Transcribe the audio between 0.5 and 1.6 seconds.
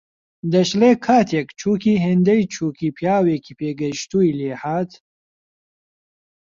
دەشڵێ کاتێک